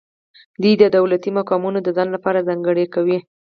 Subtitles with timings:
[0.61, 3.19] دوی دولتي مقامونه د ځان لپاره ځانګړي کوي.